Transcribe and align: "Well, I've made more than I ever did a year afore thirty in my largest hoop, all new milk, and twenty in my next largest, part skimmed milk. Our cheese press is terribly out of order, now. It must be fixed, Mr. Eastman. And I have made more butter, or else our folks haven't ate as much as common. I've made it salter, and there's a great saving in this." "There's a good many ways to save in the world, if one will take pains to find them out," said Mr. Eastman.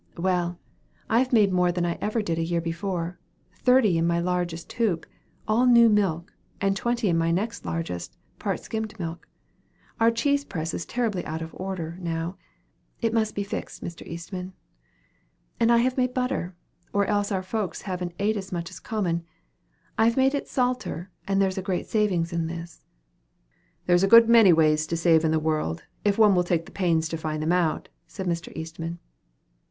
"Well, 0.17 0.57
I've 1.11 1.31
made 1.31 1.53
more 1.53 1.71
than 1.71 1.85
I 1.85 1.99
ever 2.01 2.23
did 2.23 2.39
a 2.39 2.43
year 2.43 2.59
afore 2.65 3.19
thirty 3.59 3.99
in 3.99 4.07
my 4.07 4.19
largest 4.19 4.73
hoop, 4.73 5.05
all 5.47 5.67
new 5.67 5.89
milk, 5.89 6.33
and 6.59 6.75
twenty 6.75 7.07
in 7.07 7.19
my 7.19 7.29
next 7.29 7.67
largest, 7.67 8.17
part 8.39 8.59
skimmed 8.61 8.97
milk. 8.99 9.27
Our 9.99 10.09
cheese 10.09 10.43
press 10.43 10.73
is 10.73 10.87
terribly 10.87 11.23
out 11.25 11.43
of 11.43 11.53
order, 11.53 11.99
now. 12.01 12.35
It 12.99 13.13
must 13.13 13.35
be 13.35 13.43
fixed, 13.43 13.83
Mr. 13.83 14.03
Eastman. 14.07 14.53
And 15.59 15.71
I 15.71 15.77
have 15.77 15.97
made 15.97 16.09
more 16.09 16.13
butter, 16.15 16.55
or 16.91 17.05
else 17.05 17.31
our 17.31 17.43
folks 17.43 17.83
haven't 17.83 18.15
ate 18.17 18.37
as 18.37 18.51
much 18.51 18.71
as 18.71 18.79
common. 18.79 19.23
I've 19.99 20.17
made 20.17 20.33
it 20.33 20.47
salter, 20.47 21.11
and 21.27 21.39
there's 21.39 21.59
a 21.59 21.61
great 21.61 21.85
saving 21.85 22.25
in 22.31 22.47
this." 22.47 22.83
"There's 23.85 24.01
a 24.01 24.07
good 24.07 24.27
many 24.27 24.51
ways 24.51 24.87
to 24.87 24.97
save 24.97 25.23
in 25.23 25.29
the 25.29 25.37
world, 25.37 25.83
if 26.03 26.17
one 26.17 26.33
will 26.33 26.43
take 26.43 26.73
pains 26.73 27.07
to 27.09 27.17
find 27.17 27.43
them 27.43 27.51
out," 27.51 27.87
said 28.07 28.25
Mr. 28.25 28.51
Eastman. 28.57 28.97